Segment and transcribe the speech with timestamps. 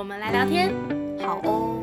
[0.00, 0.74] 我们来聊天。
[1.20, 1.78] 好哦。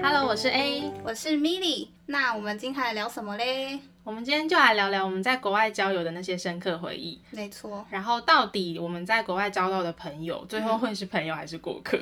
[0.00, 0.88] Hello，我是 A。
[1.02, 3.80] 我是 Milly，那我们今天来聊什么嘞？
[4.04, 11.98] 我们今天就来聊聊我们在国外交友的那些深刻回忆，没错，然后到底我们在国外交到的朋友，最后会是朋友还是过客？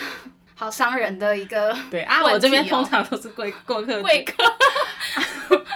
[0.54, 4.34] 好伤人的一个 对啊，我这边哦通常都是过过客居 贵客。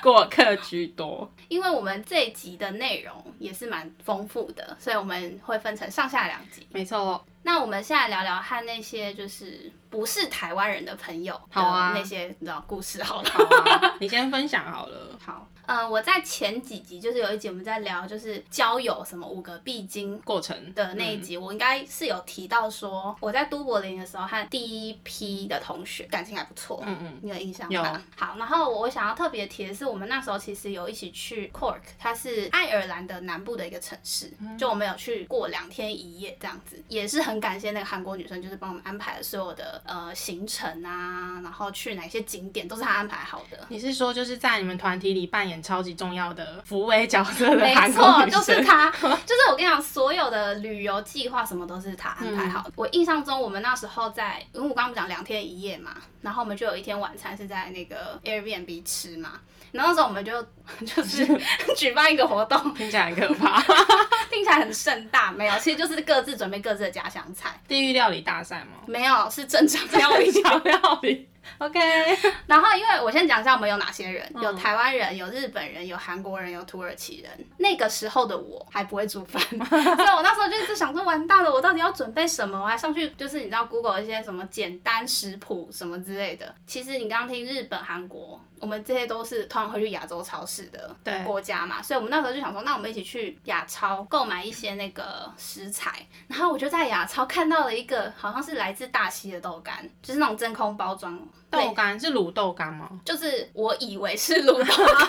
[0.03, 1.33] 过客居多。
[1.49, 6.67] 因为我们这一集的内容也是蛮丰富的，所以我们会分成上下两集。
[6.71, 13.31] 没错，那我们现在聊聊和那些就是不是台湾人的朋友的好啊那些你知道故事好了。
[13.31, 15.19] 好啊，你先分享好了。
[15.25, 28.03] 好，呃，我在前几集就是有一集我们在聊就是交友什么五个必经过程的那一集，我应该是有提到说我在都柏林的时候和第一批的同学感情还不错，嗯嗯，你有印象有吗？
[28.17, 43.67] 好，然后我想要特别提的是，我们那时候其实有一起去 Cork，它是爱尔兰的南部的一个城市，嗯就我们有去过两天一夜这样子，也是很感谢那个韩国女生，就是帮我们安排了所有的呃行程啊，然后去哪些景点都是她安排好的。
[43.69, 48.65] 你是说就是在你们团体里扮演超级重要的扶危角色的没韩国错，就是生？
[48.65, 52.73] 她，就是我跟你讲，所有的旅游计划什么都是她安排好的。
[52.77, 59.41] 我印象中，我们那时候在，因为我刚刚不讲两天一夜嘛，然后我们就有一天晚餐是在那个 Airbnb 吃嘛，
[59.73, 60.43] 然后那时候我们就
[60.87, 61.27] 就是
[61.77, 63.61] 举办一个活动，听起来很可怕。
[64.31, 68.83] 听起来很盛大，没有，其实就是各自准备各自的家乡菜，地狱料理大赛吗？
[68.87, 70.31] 没有是正常料理。
[70.31, 71.29] 小料理。
[71.59, 71.79] OK，
[72.47, 77.31] 然后，因为我先讲一下我们有哪些人，有嗯台湾人，有日本人，有韩国人，有土耳其人。
[77.59, 82.61] 那个时候的我还不会煮饭， 所以我那时候就是想说，完蛋了，我到底要准备什么？
[82.61, 86.55] 我还上去就是你知道 Google 一些什么简单食谱什么之类的。
[86.67, 96.07] 其实你刚刚听日本、韩国，我们这些都是通常会去亚洲超市的国家嘛，所以我们那时候就想说，那我们一起去亚超购买一些那个食材。
[96.29, 101.19] 然后我就在亚超看到了一个好像是来自大溪的豆干，就是那种真空包装。
[101.51, 102.89] 豆干是卤豆干吗？
[103.05, 105.07] 就是我以为是卤豆干，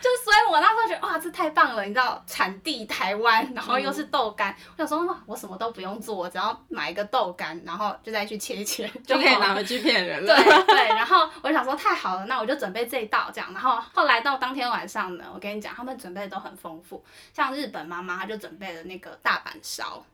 [0.00, 10.64] 就所以我那时候觉得哇，这太棒了，你知道产地台湾，然后又是豆干，我想说哇，我什么都不用做，我只要买一个豆干，然后就再去切一切就可以拿回去骗人对了。
[10.66, 10.76] 对。
[10.76, 13.52] 对，然后我想说太好了，那我就准备这一道这样。
[13.52, 20.04] 然后后来到当天晚上呢，我跟你讲，他们准备的都很丰富，像日本妈妈她就准备了那个大阪烧，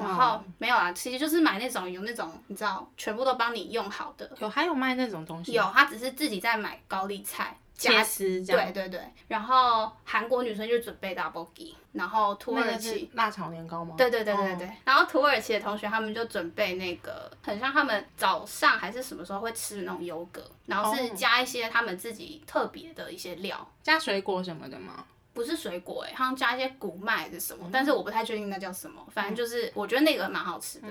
[0.00, 5.52] 然后哇没有啊，其实就是买那种有那种你知道全部都帮你用好的，有还有卖那种东西？
[5.52, 7.56] 有，他只是自己在买高丽菜。
[7.80, 8.70] 加丝这样。
[8.70, 13.94] 对对对，然后韩国女生就准备 double g 然后土耳其是辣炒年糕吗？
[13.96, 25.02] 对对对对哦对，然后土耳其的同学他们就准备那个，很像他们早上还是什么时候会吃的那种优格，然后是哦加一些他们自己特别的一些料，加水果什么的吗？
[25.40, 30.88] 不是水果哎、好像加一些谷麦还是什么，但是我不太确定那叫什么，反正就是我觉得那个蛮好吃的。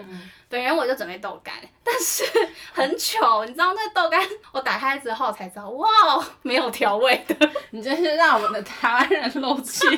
[0.47, 2.23] 本人我就准备豆干，但是
[2.73, 4.19] 很糗，你知道那个豆干
[4.51, 5.87] 我打开之后才知道，哇，
[6.41, 7.35] 没有调味的。
[7.69, 9.85] 你真是让我们的台湾人漏气。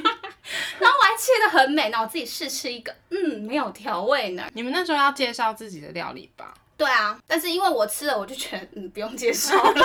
[0.79, 4.43] 然后我还切的很美，然后我自己试吃一个，嗯，没有调味呢。
[4.53, 6.53] 你们那时候要介绍自己的料理吧？
[6.75, 9.81] 对啊，但是因为我吃了，我就觉得嗯不用介绍了，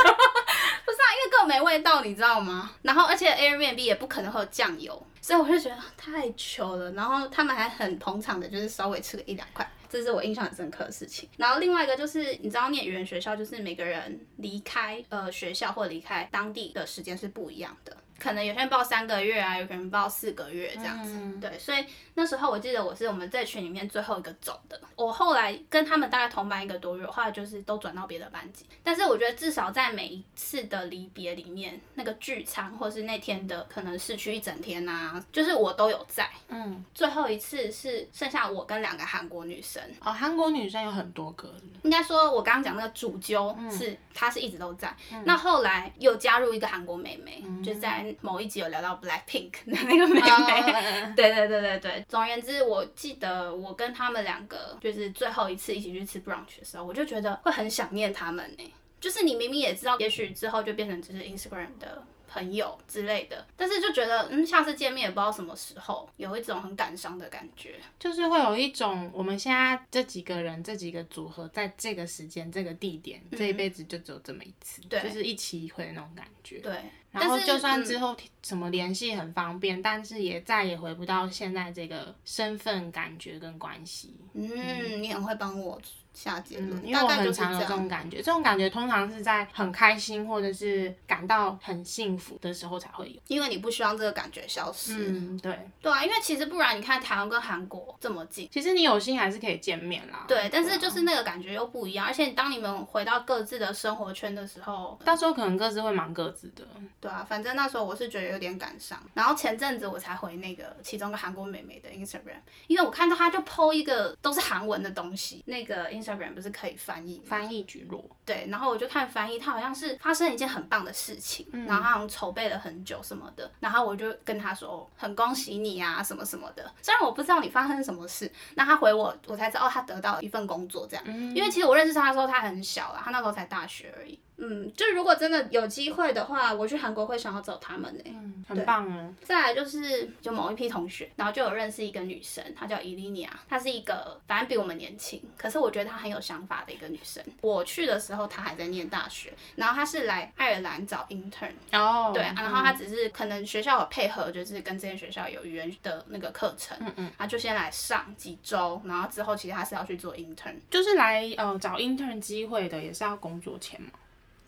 [0.87, 2.71] 不是啊，因为根本没味道，你知道吗？
[2.83, 6.93] 然后而且 Airbnb 也不可能会有酱油，所以我就觉得太糗了。
[6.93, 11.29] 然后他们还很捧场的，就是稍微吃个一两块，这是我印象很深刻的事情。
[11.37, 17.97] 然后另外一个就是你知道念语言学校，就是每个人离开呃学校或离开当地的时间是不一样的。
[18.19, 21.13] 可能有些人报三个月啊，有些人报四个月这样子。
[21.15, 21.85] 嗯对，所以
[22.15, 24.81] 那时候我记得我是我们这群里面最后一个走的。
[24.97, 28.65] 我后来跟他们大概同班一个多月，后来就是都转到别的班级。
[28.83, 36.29] 但是我觉得至少在每一次的离别里面，那个聚餐或是那天的可能市区一整天啊，就是我都有在。
[36.49, 39.83] 嗯，最后一次是剩下我跟两个韩国女生。
[40.01, 41.53] 哦，韩国女生有很多个，
[41.83, 44.95] 应该说，我刚刚讲那个主揪是，她是一直都在。
[45.25, 50.21] 那后来又加入一个韩国妹妹，就是在某一集有聊到 Black Pink 的那个妹妹。
[50.21, 67.77] 哦对对对对对，总而言之，我记得我跟他们两个就是最后一次一起去吃 brunch 的时候，我就觉得会很想念他们呢、就是你明明也知道，也许之后就变成只是 Instagram 的朋友之类的，但是就觉得嗯，下次见面也不知道什么时候，有一种很感伤的感觉。
[67.99, 76.59] 就是会有一种我们现在这几个人这几个组合在这个时间这个地点，这一辈子就只有这么一次，对就是一起一会的那种感觉。
[76.59, 76.75] 对，
[77.21, 84.15] 然后但是嗯就算之后什么联系很方便，但是也再也回不到现在这个身份感觉跟关系。
[84.35, 85.81] 嗯，你很会帮我
[86.13, 87.87] 下结论，嗯，因为我很常有这种。
[87.87, 93.21] 感觉，这种感觉通常是在很开心或者是感到很幸福的时候才会有。
[93.29, 95.57] 因为你不希望这个感觉消失，嗯，对。
[95.81, 100.25] 对啊，因为其实不然，你看台湾跟韩国这么近，其实你有心还是可以见面啦。
[100.27, 106.67] 对，但是啊就是那个感觉又不一样，而且当你们回到各自的生活圈的时候，到时候可能各自会忙各自的。
[107.07, 109.01] 对啊，反正那时候我是觉得有点感伤。
[109.15, 126.71] 然后前阵子我才回那个其中一个韩国妹妹的 Instagram，因为我看到她就 PO 一个都是韩文的东西，那个 Instagram 不是可以翻译翻译举落，对，然后我就看翻译，她好像是发生一件很棒的事情，嗯然后他好像筹备了很久什么的，然后我就跟她说，哦很恭喜你啊，什么什么的。
[126.83, 131.05] 虽然我不知道你发生什么事，那她回我，我才知道哦，他得到一份工作这样。
[131.07, 134.19] 嗯因为其实我认识她的时候，她很小啦，她那时候才大学而已。
[134.39, 139.13] 嗯，就如果真的有机会的话，我去韩国会想要找他们呢、嗯，很棒哦。
[139.25, 147.21] 再来就是就某一批同学，然后就有认识一个女生，她叫伊莉尼亚，她是一个反正比我们年轻，可是我觉得她很有想法的一个女生。
[147.41, 160.55] 我去的时候她还在念大学，然后她是来爱尔兰找 intern，哦，对，然后她只是可能学校有配合，就是跟这间学校有语言的那个课程，嗯嗯，她就先来上几周，然后之后其实她是要去做 intern。
[160.71, 163.89] 就是来呃找 intern 机会的，也是要工作签嘛。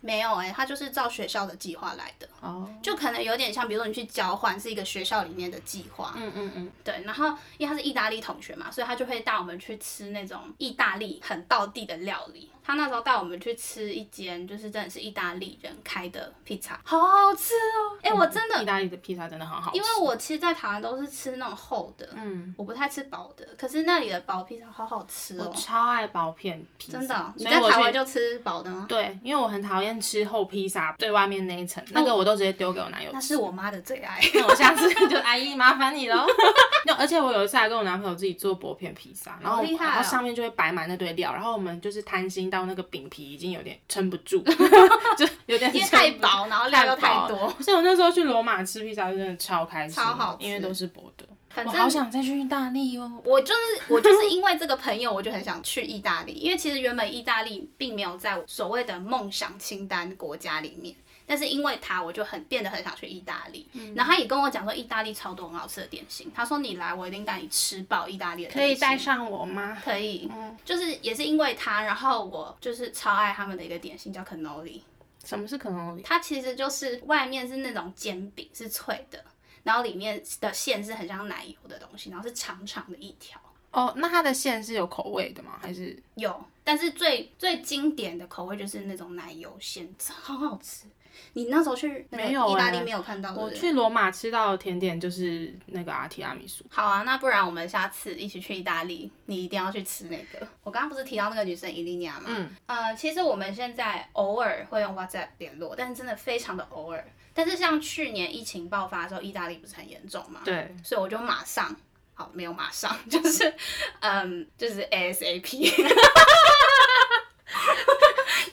[0.01, 12.51] 没有哎、他就是照学校的计划来的，哦，就可能有点像，比如说你去交换是一个学校里面的计划，嗯嗯嗯，对，然后因为他是意大利同学嘛，所以他就会带我们去吃那种意大利很道地的料理。
[12.69, 17.97] 他那时候带我们去吃一间，就是真的是意大利人开的披萨，好好吃哦！
[18.03, 28.85] 哎、我真的意，大利的披萨真的很好吃，因为我其实，在台湾都是吃那种厚的，嗯，我不太吃薄的，可是那里的薄披萨好好吃我哦，超爱薄片披萨，真的哦、你在台湾就吃薄的吗？
[28.87, 33.15] 对，因为我很讨厌吃厚披萨最外面那一层，那个我都直接丢给我男友吃。
[33.15, 34.21] 那是我妈的最爱。
[34.35, 36.27] 那我下次就阿姨麻烦你喽。
[36.85, 44.43] 那而且我有一次还跟我男朋友自己做薄片披萨，然后然后上面就会摆满那堆料，然后我们就是贪心到那个饼皮已经有点撑不住，
[45.17, 47.55] 就有点因为太薄，然后料又太薄多。
[47.61, 51.25] 所以我那时候去罗马吃披萨真的超开心，超好吃因为都是薄的。
[51.51, 53.11] 反正我好想再去意大利哦。
[53.25, 60.95] 我就是我就是因为这个朋友，我就很想去意大利，因为其实原本意大利并没有在我所谓的梦想清单国家里面，
[61.29, 63.69] 但是因为他，我就很变得很想去意大利。
[63.75, 69.77] 嗯然后他也跟我讲说，意大利超多很好吃的点心，他说你来，我一定带你吃饱意大利的可以带上我吗？
[69.85, 74.81] 可以，嗯就是也是因为他，然后我就是超爱他们的一个点心叫 cannoli，
[75.23, 76.03] 什么是 cannoli？？
[76.03, 79.23] 它其实就是外面是那种煎饼是脆的，
[79.63, 83.39] 然后里面的馅是很像奶油的东西，然后是长长的一条。
[83.71, 85.59] 哦，那它的馅是有口味的吗？
[85.61, 89.87] 还是有，但是最最经典的口味就是那种奶油馅，
[90.23, 90.87] 很好吃。
[91.33, 96.65] 你那时候去没有欸意大利没有看到，对我去罗马吃到的甜点就是那个阿提拉米苏。
[96.71, 100.47] 好啊，那不然我们下次一起去意大利，你一定要去吃那个。
[100.63, 102.27] 我刚刚不是提到那个女生伊莉尼亚吗？
[102.29, 107.05] 嗯，呃，其实我们现在偶尔会用 WhatsApp 联络，但是真的非常的偶尔。
[107.35, 110.41] 但是像去年疫情爆发的时候，意大利不是很严重嘛？
[110.45, 111.75] 对，所以我就马上，
[112.15, 113.55] 好，没有马上， 就是，
[114.01, 115.73] 嗯，就是 ASAP，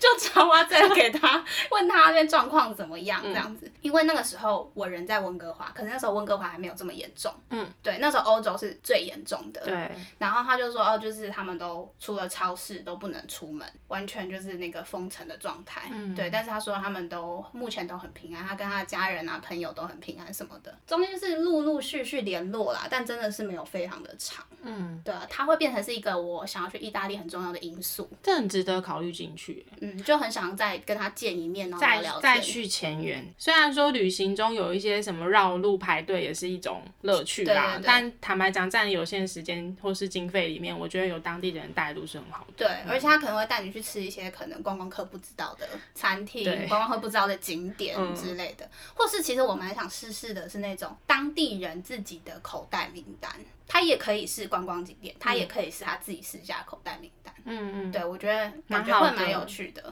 [0.06, 3.72] 就传 WhatsApp 给他，问他那边状况怎么样，这样子。
[3.82, 15.90] 因为那个时候我人在温哥华，可是那时候温哥华还没有这么严重，嗯，对，那时候欧洲是最严重的，对，然后他就说，哦，就是他们都除了超市都不能出门，完全就是那个封城的状态。
[15.92, 20.76] 嗯对，但是他说他们都目前都很平安，他跟他的家人啊、朋友都很平安什么的。
[20.86, 24.46] 中间是陆陆续续联络啦，但真的是没有非常的长。
[24.62, 28.10] 嗯，对啊，他会变成是一个我想要去意大利很重要的因素。
[28.22, 29.66] 这很值得考虑进去。
[29.82, 32.20] 嗯，就很想再跟他见一面，然后再聊。
[32.20, 42.54] 再续前缘，虽然说旅行中有一些什么绕路排队也是一种乐趣啦，但坦白讲，在有限时间或是经费里面，我觉得有当地人带路是很好的。
[42.58, 53.32] 对，而且他可能会带你去吃一些可能观光客不知道的餐厅、观光客不知道的景点嗯之类的，或是其实我蛮想试试的是那种当地人自己的口袋名单，
[53.68, 57.34] 它也可以是观光景点，它也可以是他自己私家口袋名单。
[57.48, 59.85] 嗯嗯，对，我觉得蛮好的感觉会蛮有趣的。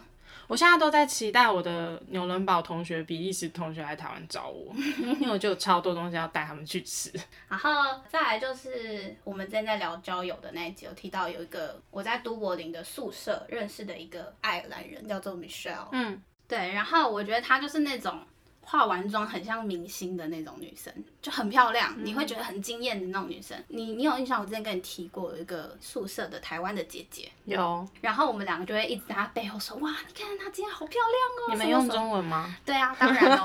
[0.48, 4.74] 我现在都在期待我的纽伦堡同学、比利时同学来台湾找我，
[5.20, 7.12] 因为我就有超多东西要带他们去吃。
[7.48, 7.70] 然后
[8.10, 15.88] 再来就是我们之前在聊交友的那一集，有提到有一个我在都柏林的宿舍认识的一个爱尔兰人，叫做 Michelle。
[15.92, 18.20] 嗯，对，然后我觉得他就是那种
[18.64, 20.92] 化完妆很像明星的那种女生，
[21.22, 23.62] 就很漂亮，你会觉得很惊艳的那种女生。
[23.68, 24.40] 你你有印象？
[24.42, 32.56] 我之前跟你提过有一个宿舍的台湾的姐姐，有，然后我们两个就会一直在她背后说：“哇，你看她今天好漂亮哦。”你们用中文吗？
[32.66, 33.44] 对啊，当然了，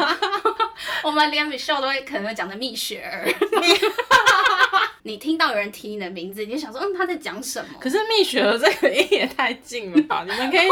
[1.04, 3.28] 我们连 Michelle 都会可能会讲的蜜雪儿。
[5.08, 7.78] 你听到有人提你的名字，你就想说，嗯，他在讲什么？
[7.80, 10.22] 可是蜜雪儿这个音也太近了吧？
[10.28, 10.68] 你们可以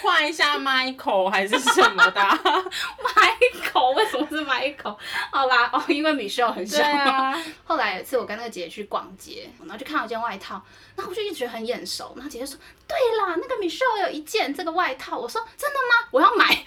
[0.00, 2.20] 换一下 Michael 还是什么的？
[3.02, 4.96] Michael 为什么是 Michael？
[5.32, 6.80] 好啦，哦，因为 Michelle 很像。
[6.88, 7.36] 啊。
[7.66, 10.62] 后来有一次我跟那个姐姐去逛街，然后就看到一件外套，
[10.94, 12.12] 然后我就一直觉得很眼熟。
[12.14, 12.56] 然后姐姐说
[12.86, 16.06] ：“对啦，那个 Michelle 有一件这个外套。”我说：“真的吗？
[16.12, 16.64] 我要买。”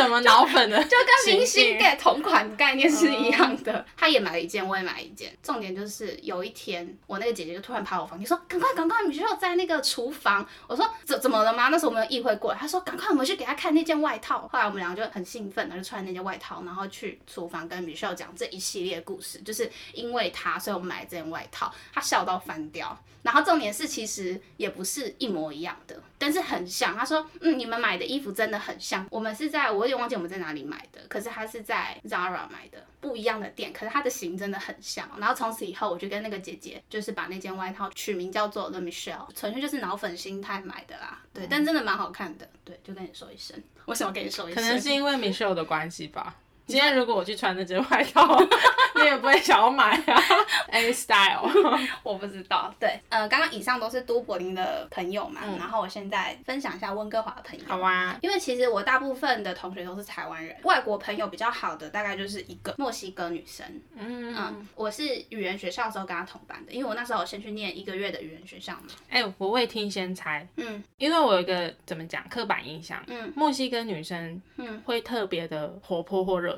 [0.00, 0.82] 是什么脑粉的？
[0.84, 3.84] 就跟明星 get 同款概念是一样的。
[3.96, 5.36] 他也买了一件，我也买了一件。
[5.42, 12.58] 重点就是有一天，我那个姐姐就突然跑我房间说：“赶快，赶快，米秀在那个厨房。”我说：“怎怎么了吗？”那时候我没有意会过来。
[12.58, 19.38] 她说：“赶快，我们去给她看那件外套。”后来我们两个就很兴奋，然后就穿那件外套，然后去厨房跟米秀讲这一系列故事。
[19.40, 21.72] 就是因为她，所以我们买这件外套。
[21.92, 22.98] 她笑到翻掉。
[23.22, 26.94] 然后重点是，其实也不是一模一样的，但是很像。
[26.94, 29.06] 他说：“嗯，你们买的衣服真的很像。
[29.10, 33.72] 我们是在我有点忘记我们在哪里买的，可是他是在 Zara 买的，不一样的店。
[33.72, 35.08] 可是它的型真的很像。
[35.18, 41.22] 然后从此以后，我就跟那个姐姐，就是把那件外套取名叫做 The Michelle，纯粹就是脑粉心态买的啦。
[41.32, 42.46] 对，但真的蛮好看的。
[42.64, 44.62] 对，就跟你说一声，为什么跟你说一声？
[44.62, 46.36] 可能是因为 Michelle 的关系吧。
[46.70, 48.38] 今天如果我去穿那件外套，
[48.94, 50.22] 你也不会想要买啊。
[50.70, 51.50] A style，
[52.04, 52.72] 我不知道。
[52.78, 57.64] 对，呃，刚刚以上都是都柏林的朋友嘛，然后我现在分享一下温哥华的朋友。
[57.66, 58.16] 好啊。
[58.22, 63.66] 因为其实我大部分的同学都是台湾人，外国朋友比较好的大概就是一个墨西哥女生。
[63.96, 64.68] 嗯嗯。
[64.76, 68.88] 我是语言学校的时候跟她同班的，因为我那时候先去念一个月的语言学校嘛。
[69.08, 70.46] 哎，我未听先猜。
[70.56, 70.82] 嗯。
[70.98, 76.56] 因为我有一个怎么讲刻板印象，嗯，墨西哥女生，嗯，会特别的活泼或热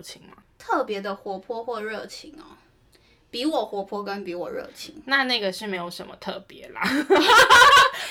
[0.59, 2.45] 特别的活泼或热情哦，
[3.33, 6.83] 比我活泼跟比我热情，那那个是没有什么特别啦。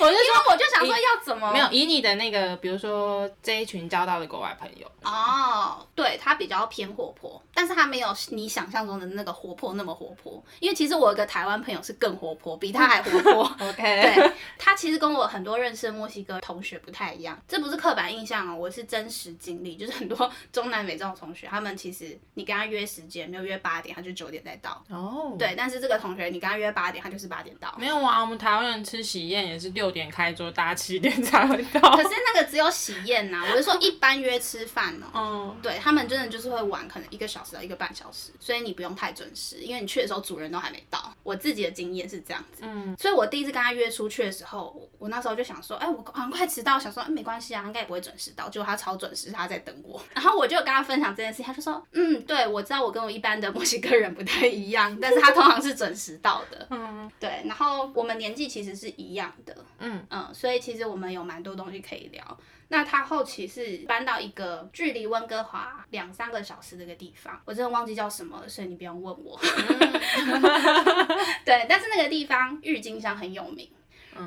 [0.00, 10.42] 我就说，我就想说要怎么没有以你的那个，比如说这一群交到的国外朋友哦，对他比较偏活泼，但是他没有你想象中的那个活泼那么活泼。
[10.58, 13.42] 因为其实我有个台湾朋友是更活泼，比他还活泼。
[13.68, 24.82] OK，对他其实跟我很多认识的墨西哥同学不太一样，这不是刻板印象哦，我是真实经历，就是很多中南美这种同学，他们其实你跟他约时间，没有约八点，他就九点再到。
[24.88, 27.72] 哦，对，但是这个同学你跟他约八点，他就是八点到。
[27.78, 29.92] 没有啊，我们台湾人吃喜宴也是六。
[29.92, 31.94] 点开桌，大家七点才会到。
[31.94, 35.52] 可是那个只有喜宴呐，我是说一般约吃饭哦。
[35.54, 41.14] 嗯，对他们真的就是会晚，可能一个小时到一个半小时，所以你不用太准时，因为你去的时候主人都还没到。
[41.22, 42.62] 我自己的经验是这样子。
[42.62, 48.48] 嗯，所以我第一次跟他约出去的时候，我那时候就想说，哎，我很快迟到，想说，哎，没关系啊，应该也不会准时到。
[48.48, 50.02] 结果他超准时，他在等我。
[50.14, 56.66] 然后我就跟他分享这件事，他就说，嗯，对，我知道我跟我一般的 墨西哥人不太一样，但是他通常是准时到的。
[56.70, 57.42] 嗯，对。
[57.44, 59.54] 然后我们年纪其实是一样的。
[59.80, 60.62] 嗯嗯，所以。
[60.62, 62.38] 其实我们有蛮多东西可以聊。
[62.68, 69.36] 那他后期是搬到一个距离温哥华两三个小时的一个地方，我真的忘记叫什么了，所以你不用问我。
[71.44, 73.68] 对，但是那个地方郁金香很有名。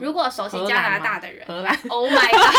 [0.01, 1.47] 如果熟悉加拿大的人，，
[1.87, 2.53] Oh my god，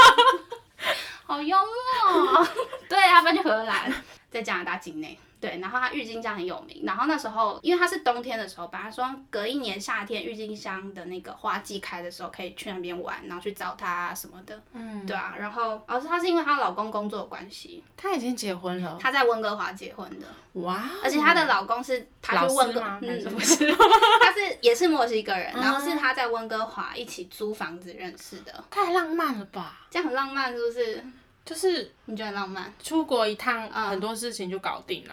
[1.27, 2.47] 好幽默。
[2.89, 3.93] 对，他搬去荷兰，
[4.31, 5.19] 在加拿大境内。
[5.41, 29.87] 对，然后它郁金香很有名，然后那时候因为它是冬天的时候，他说隔一年夏天郁金香的那个花季开的时候，可以去那边玩，然后去找她什么的，嗯，对啊，然后而是她是因为她老公工作的关系，她已经结婚了，她在温哥华结婚的，哇，而且她的老公是她去温哥，嗯，不 是，他是也是墨西哥人，然后是他在温哥华一起租房子认识的，太浪漫了吧？
[29.91, 31.05] 这样很浪漫是不是？
[31.47, 32.71] 就是你觉得浪漫？
[32.83, 35.07] 出国一趟，很多事情就搞定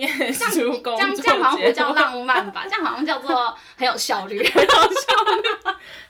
[0.00, 0.32] 了。
[0.32, 2.64] 这样这样这样好像不叫浪漫吧？
[2.68, 4.82] 这样好像叫做很有效率，很有效
[5.42, 5.48] 率，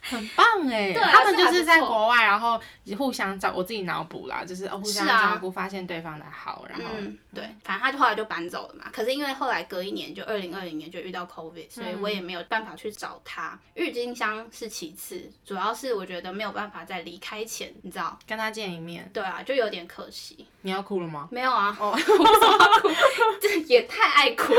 [0.00, 0.92] 很棒哎！
[0.94, 2.60] 他们就是在国外，然后
[2.96, 6.84] 互相照，我自己脑补啦，就是互相照顾，发现对方的好，然后
[7.34, 8.86] 对，反正他就后来就搬走了嘛。
[8.92, 13.58] 可是因为后来隔一年，就二零二零年就遇到 COVID，所以我也没有办法去找他。
[13.74, 19.08] 郁金香是其次，主要是我觉得没有办法在离开前，你知道，跟他见一面。
[19.12, 20.46] 对啊，就有点可惜。
[20.62, 21.28] 你要哭了吗？
[21.30, 22.26] 没有啊，哦，为什么
[22.58, 22.88] 要哭？
[23.40, 24.52] 这也太爱哭。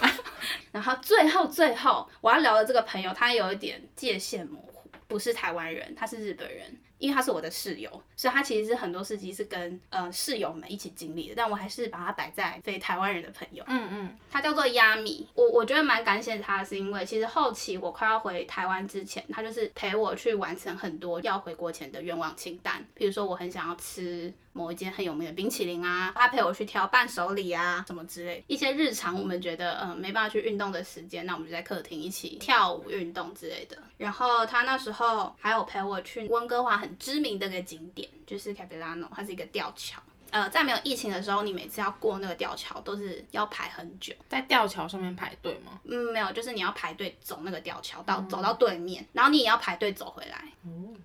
[0.72, 6.78] 然后最后最后我要聊的这个朋友，他有一点界限模糊，不是台湾人，他是日本人。
[7.00, 13.64] 因为他是我的室友，所以他其实是很多事情是跟呃室友们一起经历的，但我还是把他摆在非台湾人的朋友。
[13.68, 33.78] 嗯嗯，他叫做亚米，我我觉得蛮感谢他，是因为其实后期我快要回台湾之前，他就是陪我去完成很多要回国前的愿望清单，比如说我很想要吃某一间很有名的冰淇淋啊，他陪我去挑伴手礼啊，什么之类，一些日常我们觉得嗯没办法去运动的时间，那我们就在客厅一起跳舞运动之类的。
[33.96, 40.02] 然后他那时候还有陪我去温哥华很知名的一个景点，就是 Capilano，它是一个吊桥。
[40.32, 44.14] 呃，在没有疫情的时候，你每次要过那个吊桥都是要排很久。
[44.28, 45.80] 在吊桥上面排队吗？
[45.82, 50.44] 嗯，没有，就是你要排队走那个吊桥到走到对面，然后你也要排队走回来。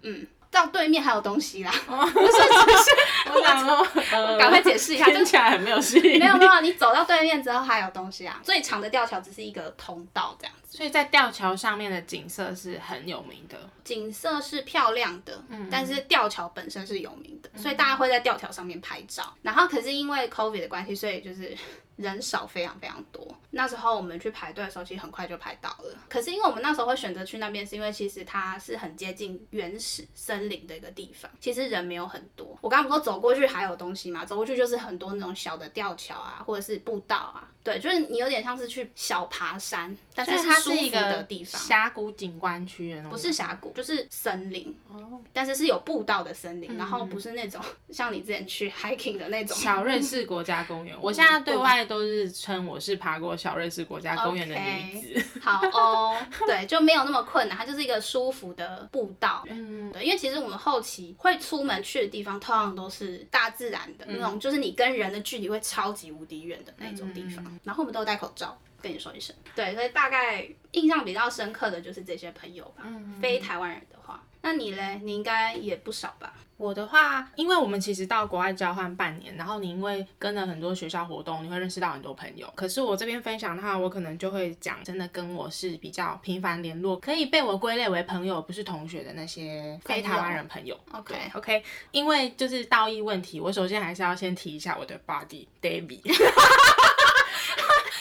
[0.04, 6.20] 嗯，到对面还有东西啦， 不是只是 我想说，呃赶快解释一下，就听起来很没有吸引力。
[6.20, 8.40] 没有没有，你走到对面之后还有东西啊。
[8.42, 13.58] 最长的吊桥只是一个通道这样子，所以在吊桥上面的景色是很有名的。
[13.84, 19.36] 景色是漂亮的，但是吊桥本身是有名的，所以大家会在吊桥上面拍照。
[19.42, 21.56] 然后可是因为 COVID 的关系，所以就是
[21.96, 23.25] 人少非常非常多。
[23.52, 25.98] 那时候我们去排队的时候，其实很快就排到了。
[26.10, 32.58] 可是因为我们那时候会选择去那边，是因为其实它是很接近原始森林的一个地方，其实人没有很多。
[32.62, 37.50] 我刚刚不是说走过去还有东西嘛，走过去就是很多那种小的吊桥啊，或者是步道啊。
[37.65, 41.60] 对，就是你有点像是去小爬山，但是它是一个的地方。
[41.60, 43.12] 峡谷景观区的那种。
[43.12, 49.57] 不是峡谷，就是森林，哦但是是有步道的森林，然后不是那种 像你之前去 hiking 的那种。
[49.57, 55.25] 小瑞士国家公园，我现在对外都是称我是爬过小瑞士国家公园的女子。
[55.41, 59.43] 好哦，对，就没有那么困难，它就是一个舒服的步道。
[59.50, 67.43] 嗯，对，因为其实我们后期会出门去的地方，通常都是大自然的那种，就是你跟人的距离会超级无敌远的那种地方。
[67.64, 68.58] 然后我们都有戴口罩。
[68.82, 72.84] 跟你说一声，对，所以大概印象比较深刻的就是这些朋友吧。
[72.86, 75.00] 嗯非台湾人的话，那你嘞？
[75.02, 76.32] 你应该也不少吧？
[76.58, 82.48] 我的话，因为我们其实到国外交换半年，然后你因为跟了很多学校活动，你会认识到很多朋友。
[82.56, 90.80] 可是我这边分享的话，我可能就会讲真的跟我是比较频繁联络，可以被我归类为朋友，不是同学的那些非台湾人朋友。
[90.92, 96.04] OK OK，因为就是道义问题，我首先还是要先提一下我的 body David。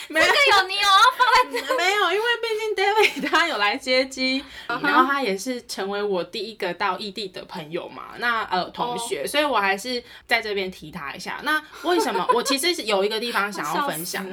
[0.07, 9.27] 这个有你有要放在没有，因为毕竟 David 他有来接机嗯然后他也是成为我第一个到异地的朋友嘛，那呃同学哦。
[9.27, 11.39] 所以我还是在这边提他一下。
[11.43, 12.25] 那为什么？
[12.33, 14.25] 我其实是有一个地方想要 分享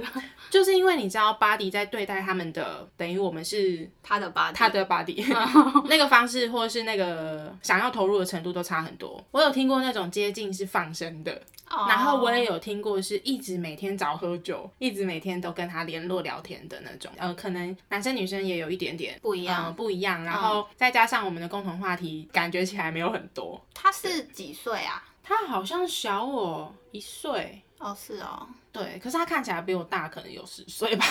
[0.52, 5.24] 就是因为你知道 Body 在对待他们的，等于我们是他的 body，他的 body
[5.88, 9.24] 那个方式，或者是那个想要投入的程度都差很多。
[9.30, 11.32] 我有听过那种接近是放生的，
[11.70, 17.10] 哦然后我也有听过是一直每天早喝酒，一直每天都跟他联络聊天的那种。
[17.16, 20.22] 呃，可能男生女生也有一点点不一样呃不一样。
[20.22, 23.58] 然后再加上我们的共同话题，感觉起来没有很多。
[23.72, 25.02] 他是几岁啊？
[25.22, 27.62] 他好像小我一岁。
[27.82, 31.04] 哦，是哦，对，可是他看起来比我大，可能有十岁吧。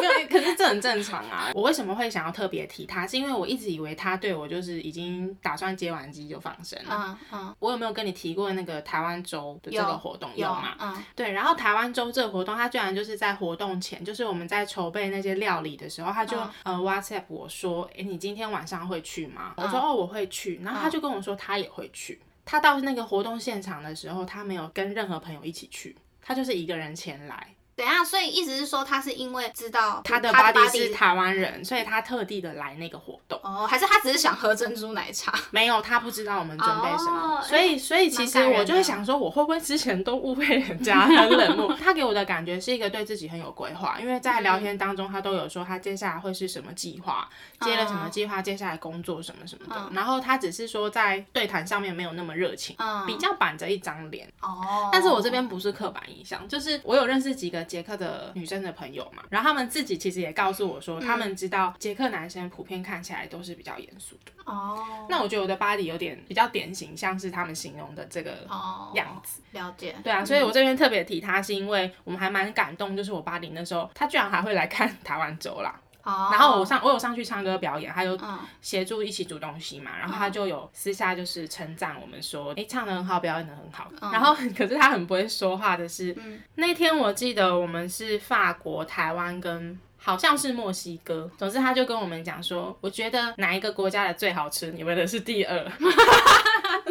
[0.00, 1.50] 没有，可是这很正常啊。
[1.54, 7.18] 我为什么会想要特别提他，是因为我一直以为他对我就是已经打算接完机就放生了。
[7.32, 10.30] 嗯嗯，我有没有跟你提过那个台湾周的这个活动？
[10.36, 10.76] 有嘛？
[10.78, 19.54] 嗯对，然后台湾周这个活动，他居然就是在活动前，就是我们在筹备那些料理的时候，他就、呃 WhatsApp 我说，哎，你今天晚上会去吗？
[19.56, 20.60] 我说哦，我会去。
[20.62, 22.20] 然后他就跟我说他也会去。
[22.50, 27.54] 他到那个活动现场的时候，他没有跟任何朋友一起去，他就是一个人前来。
[27.78, 33.38] 等一下，所以意思是说他是因为知道他的他 body 是台湾人，所以他特地的来那个活动。
[33.44, 35.32] 哦，还是他只是想喝珍珠奶茶？
[35.52, 41.72] 没有，他不知道我们准备什么，哦所以所以其实我就会想说，我会不会之前都误会人家很冷漠？
[41.80, 47.28] 他给我的感觉是一个对自己很有规划，因为在聊天当中，他都有说他接下来会是什么计划，
[47.60, 49.90] 接了什么计划，接下来工作什么什么的。
[49.94, 54.28] 然后他只是说在对谈上面没有那么热情，嗯比较板着一张脸。
[54.40, 64.32] 哦，但是我这边不是刻板印象，就是我有认识几个捷克的女生的朋友嘛，然后他们自己其实也告诉我说，他们知道捷克男生普遍看起来都是比较严肃的。
[64.44, 69.42] 哦，那我觉得我的 body 有点比较典型，像是他们形容的这个哦样子。
[69.52, 75.78] 了解，对啊，所以我这边特别提他，是因为我们还蛮感动，就是我 body 那时候，他居然还会来看台湾走啦。
[76.08, 83.90] 哦，然后我上我有上去唱歌表演，他有嗯协助一起煮东西嘛，然后他就有私下就是称赞我们说，诶，唱的很好，表演的很好。
[84.00, 86.16] 嗯然后 可是他很不会说话的是，
[86.54, 89.78] 那天我记得我们是法国、台湾跟。
[90.00, 95.58] 好像是墨西哥，总之他就跟我们讲说，我觉得哪一个国家的最好吃，你们的是第二。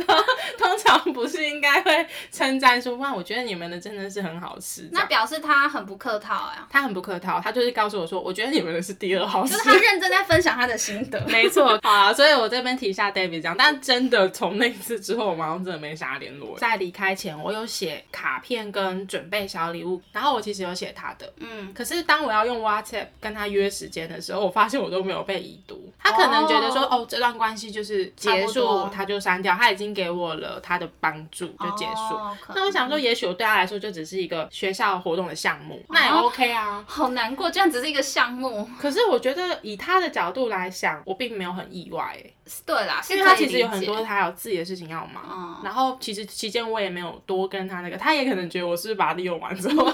[0.58, 4.88] 通常常不是应该会称赞说哇，我觉得你们的真的是很好吃。
[4.92, 6.68] 那表示他很不客套呀。
[6.70, 9.54] 他很不客套，他就是告诉我说，我觉得你们的是第二好吃。
[9.54, 11.20] 就是他认真在分享他的心得。
[11.28, 16.58] 没错好啊，所以我这边提一下 David 这样，但真的从那次之后，我马上真的没啥联络。
[16.58, 25.92] 在离开前，我有写卡片跟准备小礼物，然后我其实有写他的，嗯，可是当我要用 WhatsApp 跟他约时间的时候，我发现我都没有被已读。
[26.00, 29.54] 他可能觉得说，哦，这段关系就是结束，他就删掉。
[29.56, 32.16] 他已经给我了他的帮助，就结束。
[32.54, 36.86] 那我想说，也许我对他来说就只是一个学校活动的项目，那也 OK 啊。
[36.88, 38.70] 好难过，这样只是一个项目。
[38.80, 42.16] 可是我觉得以他的角度来想，我并没有很意外。
[42.64, 45.60] 对啦，因为他其实有很多他有自己的事情要忙。
[45.64, 49.92] 然后其实期间我也没有多跟他那个，他也可能觉得我是不是把他利用完之后。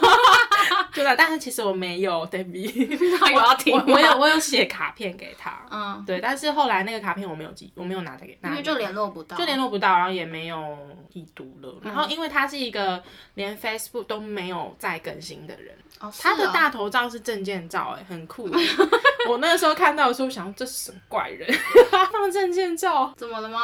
[0.94, 10.78] 对的，但是其实我没有，David， 他有要听我有我有写卡片给他，嗯，对，但是后来那个卡片我没有寄，我没有拿给，因为就联络不到，就联络不到，然后也没有
[11.14, 11.76] 已读了。
[11.82, 13.02] 然后因为他是一个
[13.36, 15.76] 连 Facebook 都没有再更新的人，
[16.20, 18.50] 他的大头照是证件照，哎，很酷。
[19.30, 21.50] 我那个时候看到的时候，想这是什么怪人，
[22.12, 23.60] 放证件照，怎么了吗？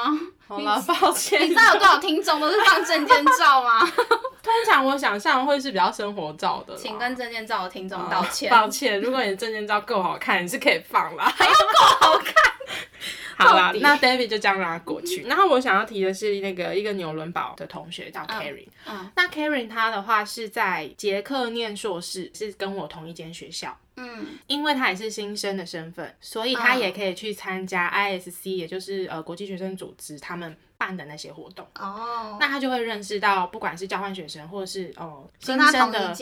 [0.47, 1.41] 好了，抱歉。
[1.41, 3.81] 你知道有多少听众都是放证件照吗？
[4.41, 8.49] 通常我想象会是比较生活照的，请跟证件照的听众道歉。
[8.49, 12.33] 抱歉，如果你的证件照够好看，你是可以放啦，还要够好看。
[13.37, 15.23] 好啦，那 David 就这样让他过去。
[15.23, 23.77] 然后我想要提的是那个一个纽伦堡的同学叫 Karen，嗯，那 Karen 他的话是在捷克念硕士，是跟我同一间学校。
[23.95, 31.67] 嗯，因为他也是新生的身份，所以他也可以去参加 ISC，也就是呃国际学生组织他们办的那些活动。
[31.77, 36.15] 哦，那他就会认识到，不管是交换学生，或者是哦新生的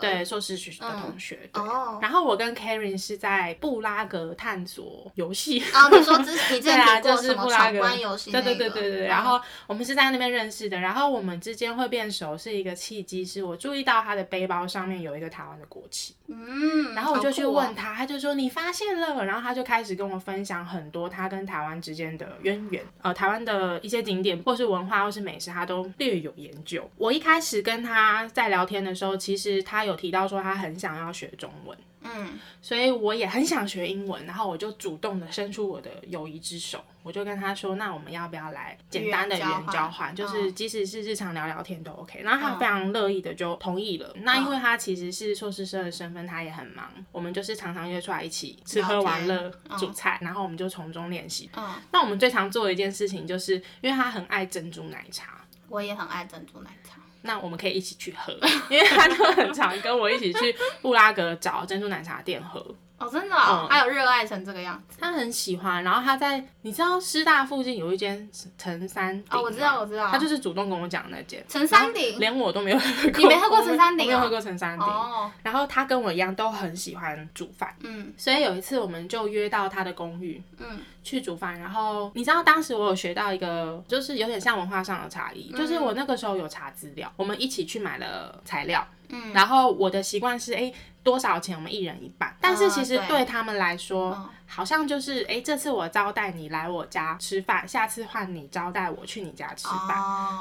[0.00, 1.50] 对硕士学的同学。
[1.52, 5.58] 哦，然后我跟 Karen 是在布拉格探索游戏。
[5.72, 8.30] 啊，你说之 前对啊，就是布拉格游戏。
[8.30, 9.06] 对对对对对。
[9.06, 16.14] 然后我们是在那边认识的，然后我们之间会变熟，是一个契机，是我注意到他的背包上面有一个台湾的国旗。
[16.28, 26.88] 嗯，然后我就去问他，他就说你发现了，然后他就开始跟我分享很多他跟台湾之间的渊源，呃，台湾的一些景点或是文化或是美食，他都略有研究。
[26.96, 31.76] 我一开始跟他在聊天的时候，其实他有提到说他很想要学中文。
[32.04, 40.14] 嗯，所以我也很想学英文，然后我就主动的伸出我的友谊之手，我就跟他说，那我们要不要来简单的语言交换？
[40.14, 42.20] 就是即使是日常聊聊天都 OK。
[42.22, 44.14] 然后他非常乐意的就同意了。
[44.16, 51.50] 那因为他其实是硕士生的身份，他也很忙，我们就是常常约出来一起吃喝玩乐、煮菜，然后我们就从中练习。
[51.56, 57.00] 嗯，那我们最常做的一件事情，就是因为他很爱珍珠奶茶，我也很爱珍珠奶茶。
[57.26, 58.32] 那我们可以一起去喝，
[58.68, 62.62] 因为他就很常跟我一起去布拉格找珍珠奶茶店喝。
[62.96, 64.98] 哦，真的，还有热爱成这个样子。
[65.00, 74.86] 他很喜欢，然后他在你知道师大附近有一间陈山顶，哦，我知道，我知道，他就是主动跟我讲那间陈山顶，连我都没有喝过，你没喝过陈山顶，没有喝过陈山顶。
[74.86, 81.58] 哦，然后他跟我一样都很喜欢煮饭，嗯，所以有一次我们就约到他的公寓，嗯，去煮饭。
[81.58, 90.72] 然后你知道当时我有学到一个，就是有点像文化上的差异，就是我那个时候有查资料，我们一起去买了材料，嗯，然后我的习惯是，哎。
[91.04, 91.54] 多少钱？
[91.54, 92.34] 我们一人一半。
[92.40, 99.96] 但是其实对他们来说，好像就是哎，这次我招待你来我家吃饭，下次换你招待我去你家吃饭。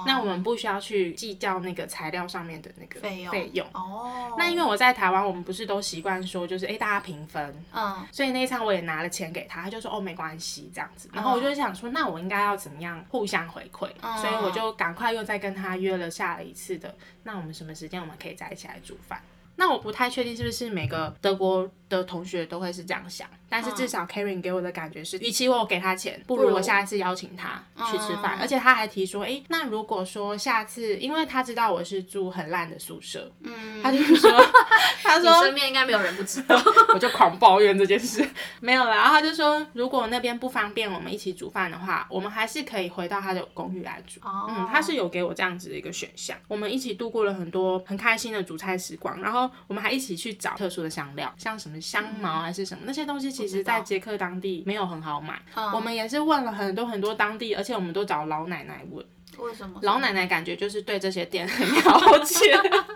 [0.05, 3.67] 那我们不需要去计较那个材料上面的那个费用。
[3.73, 4.33] 哦。
[4.37, 7.63] 那因为我在台湾，我们不是都习惯说就是哎大家平分。
[7.73, 8.05] 嗯。
[8.11, 11.09] 所以那一餐我也拿了钱给他，他就说哦没关系这样子。
[11.11, 13.89] 然后我就想说，那我应该要怎么样互相回馈？
[14.21, 16.95] 所以我就赶快又再跟他约了下了一次的。
[17.23, 19.21] 那我们什么时间我们可以再一起来煮饭？
[19.55, 23.27] 那我不太确定是不是每个德国的同学都会是这样想。
[23.49, 28.35] 但是至少 Karen 给我的感觉是，与其我给他钱，不如我下一次邀请他去吃饭。
[28.39, 34.31] 而且他还提说，哎，那如果说下次，因为他知道我是住很烂的宿舍，嗯，他就说
[35.03, 36.59] 他说身边应该没有人不知道，
[36.95, 38.27] 我就狂抱怨这件事，
[38.59, 38.89] 没有了。
[38.89, 44.19] 然后他就说，如果那边不方便我们一起煮饭的话，我们还是可以回到他的公寓来煮。
[44.49, 46.35] 嗯，他是有给我这样子的一个选项。
[46.47, 53.29] 我们一起度过了很多很开心的煮菜时光，然后我们还一起去找特殊的香料，像什么香茅还是什么那些东西。
[53.29, 55.39] 其实，在捷克当地没有很好买，
[55.73, 59.05] 我们也是问了很多很多当地，而且我们都找老奶奶问。
[59.37, 59.79] 为什么？
[59.81, 62.55] 老奶奶感觉就是对这些店很了解，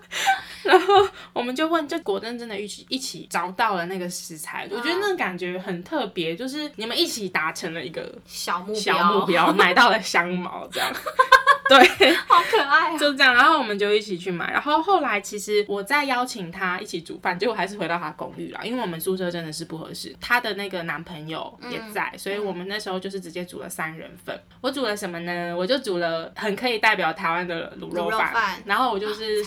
[0.63, 10.93] 然后我们就问，就果真真的一起一起找到了那个食材，我觉得那感觉很特别，就是你们一起达成了一个小目标，小目标买到了香茅这样。
[11.69, 12.97] 对，好可爱啊！
[12.97, 14.51] 就这样，然后我们就一起去买。
[14.51, 20.15] 然后后来其实我再邀请他一起煮饭，结果还是回到他公寓了，因为我们宿舍真的是不合适。
[20.21, 24.39] 他的那个男朋友也在，所以我们那时候就是直接煮了三人份。
[24.62, 25.56] 我煮了什么呢？
[25.56, 29.43] 我就煮了很可以代表台湾的卤肉饭然后我就是、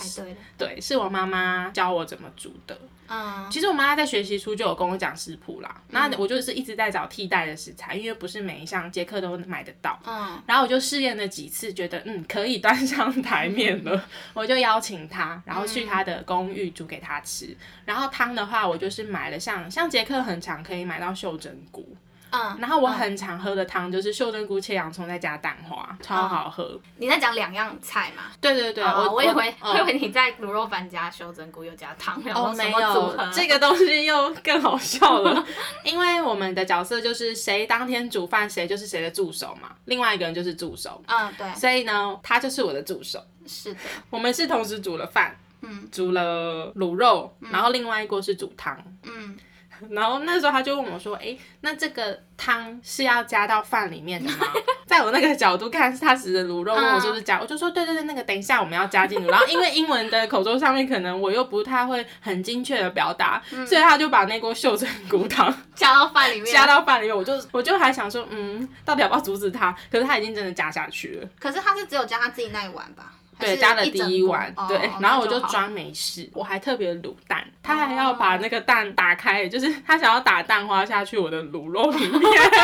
[0.58, 2.78] 对，是我妈妈教我怎么煮的。
[3.12, 9.98] 嗯，其实我妈妈在学习初就有跟我讲食谱啦，那我就是一直在找替代的食材，因为不是每一项捷克都买得到。
[10.06, 17.56] 嗯，然后我就试验了几次，觉得嗯可以端上台面了， 我就邀请他，然后去他的公寓煮给他吃。
[17.84, 21.96] 然后汤的话，我就是买了像像捷克很常可以买到袖珍菇，
[22.30, 26.78] 嗯，然后我很常喝的汤就是袖珍菇切洋葱再加蛋花，超好喝。
[26.96, 28.24] 你在讲两样菜嘛？
[28.40, 29.72] 对对对，哦我我以为嗯。
[29.72, 33.24] 我以为你在卤肉饭加袖珍菇又加汤，然后哦，没什么组合。
[33.24, 35.44] 有，这个东西又更好笑了，
[35.84, 43.20] 因为我们的角色就是谁当天煮饭，谁就是谁的助手嘛，另外一个人就是助手，嗯，对，所以呢，他就是我的助手。
[43.46, 48.76] 是的，我们是同时煮了饭，嗯，煮了卤肉，然后另外一锅是煮汤。
[49.02, 49.36] 嗯，
[49.90, 54.46] 然后那时候他就问我说：“哎，那这个汤是要加到饭里面的吗？”
[54.86, 69.74] 在我那个角度看，是他指着卤肉问我是不是加，我就说：“对对对，那个等一下我们要加进去。”然后因为英文的口中上面可能我又不太会很精确的表达，所以他就把那锅秀珍菇汤 加到饭里面，加到饭里面，我就我就还想说，嗯，到底要不要阻止他？
[69.90, 71.28] 可是他已经真的加下去了。
[71.38, 73.12] 可是他是只有加他自己那一碗吧？
[73.40, 82.20] 还对，加了第一碗，对，然后我就装没事，我还特别卤蛋，他还要把那个蛋打开，就是他想要打蛋花下去我的卤肉里面，